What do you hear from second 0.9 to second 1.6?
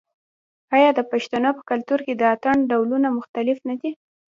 د پښتنو